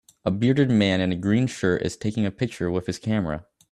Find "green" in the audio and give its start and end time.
1.15-1.45